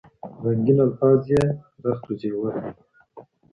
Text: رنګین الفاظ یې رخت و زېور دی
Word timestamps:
رنګین 0.43 0.79
الفاظ 0.85 1.19
یې 1.31 1.43
رخت 1.85 2.03
و 2.07 2.11
زېور 2.19 2.53
دی 2.63 2.71